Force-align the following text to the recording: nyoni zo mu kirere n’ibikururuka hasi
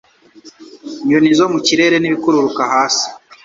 nyoni 1.07 1.29
zo 1.39 1.45
mu 1.53 1.59
kirere 1.65 1.95
n’ibikururuka 1.99 2.61
hasi 2.71 3.07